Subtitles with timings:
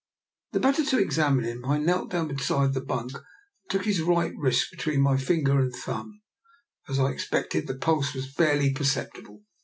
[0.53, 3.23] The better to examine him, I knelt down be side the bunk and
[3.69, 6.23] took his right wrist between my finger and thumb.
[6.89, 9.43] As I expected, the pulse was barely perceptible.